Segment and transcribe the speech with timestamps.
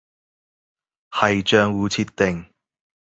[1.11, 2.51] 係賬戶設定